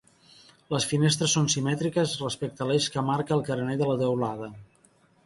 Les 0.75 0.85
finestres 0.93 1.35
són 1.37 1.49
simètriques 1.55 2.15
respecte 2.21 2.65
a 2.65 2.67
l'eix 2.71 2.87
que 2.97 3.05
marca 3.11 3.37
el 3.37 3.45
carener 3.51 3.77
de 3.83 3.91
la 3.91 3.99
teulada. 4.01 4.49